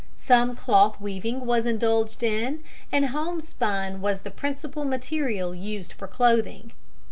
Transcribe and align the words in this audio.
Some 0.17 0.55
cloth 0.55 0.99
weaving 0.99 1.45
was 1.45 1.67
indulged 1.67 2.23
in, 2.23 2.63
and 2.91 3.09
homespun 3.09 4.01
was 4.01 4.21
the 4.21 4.31
principal 4.31 4.83
material 4.83 5.53
used 5.53 5.93
for 5.93 6.07
clothing. 6.07 6.71